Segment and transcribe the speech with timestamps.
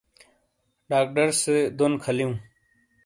[0.89, 2.33] ڈاکڈر سے دون کھلیوں